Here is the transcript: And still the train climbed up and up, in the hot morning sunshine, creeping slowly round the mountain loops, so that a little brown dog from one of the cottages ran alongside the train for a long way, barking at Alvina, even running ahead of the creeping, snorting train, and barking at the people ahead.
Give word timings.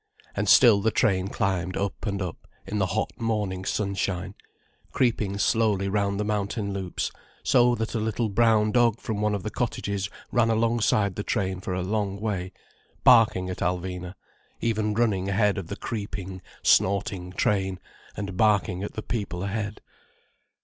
And 0.35 0.49
still 0.49 0.81
the 0.81 0.89
train 0.89 1.27
climbed 1.27 1.77
up 1.77 2.07
and 2.07 2.23
up, 2.23 2.47
in 2.65 2.79
the 2.79 2.87
hot 2.87 3.11
morning 3.19 3.65
sunshine, 3.65 4.33
creeping 4.91 5.37
slowly 5.37 5.87
round 5.87 6.19
the 6.19 6.23
mountain 6.25 6.73
loops, 6.73 7.11
so 7.43 7.75
that 7.75 7.93
a 7.93 7.99
little 7.99 8.27
brown 8.27 8.71
dog 8.71 8.99
from 8.99 9.21
one 9.21 9.35
of 9.35 9.43
the 9.43 9.51
cottages 9.51 10.09
ran 10.31 10.49
alongside 10.49 11.17
the 11.17 11.23
train 11.23 11.59
for 11.61 11.75
a 11.75 11.83
long 11.83 12.19
way, 12.19 12.51
barking 13.03 13.47
at 13.51 13.59
Alvina, 13.61 14.15
even 14.59 14.95
running 14.95 15.29
ahead 15.29 15.59
of 15.59 15.67
the 15.67 15.75
creeping, 15.77 16.41
snorting 16.63 17.31
train, 17.31 17.79
and 18.17 18.35
barking 18.35 18.81
at 18.81 18.93
the 18.93 19.03
people 19.03 19.43
ahead. 19.43 19.81